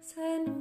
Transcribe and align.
Sen 0.00 0.59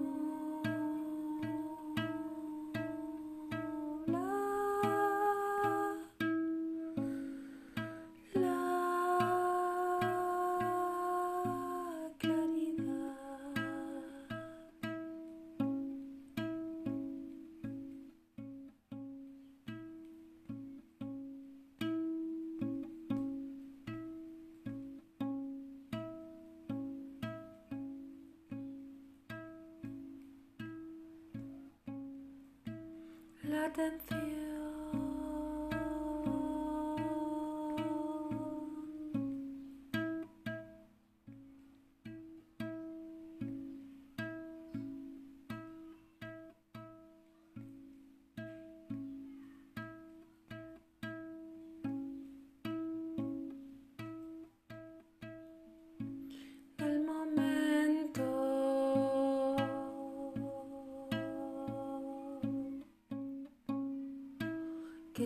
Let 33.50 33.74
them 33.74 33.94
feel. 34.08 34.49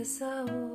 So. 0.03 0.72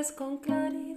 ves 0.00 0.12
con 0.12 0.38
claridad. 0.38 0.89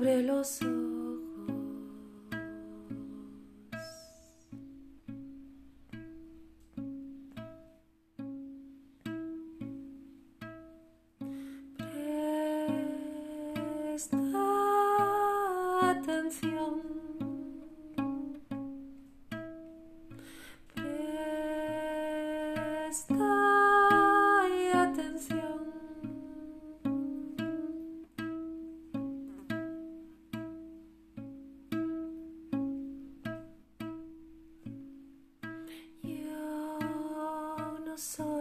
abre 0.00 0.22
los 0.22 0.62
ojos. 0.62 0.80
Presta 13.92 14.16
atención. 15.90 16.99
so 38.00 38.39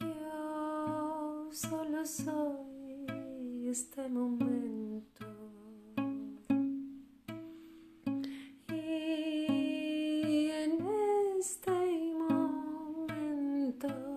Yo 0.00 1.50
solo 1.52 2.06
soy 2.06 3.68
este 3.68 4.08
momento. 4.08 5.26
Y 8.68 10.48
en 10.52 10.86
este 11.38 11.70
momento. 12.18 14.13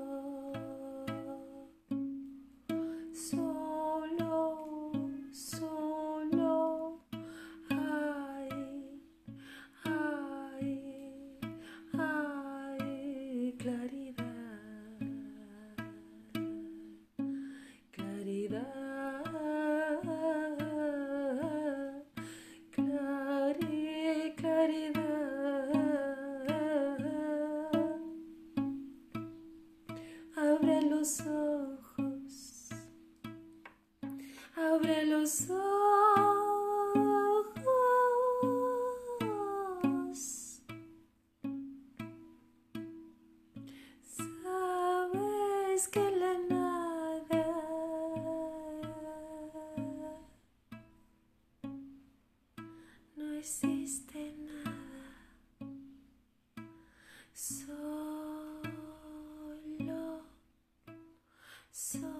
Solo, 61.77 62.01
solo. 62.01 62.16